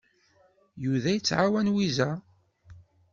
[0.83, 2.09] Yuba yettɛawan Lwiza.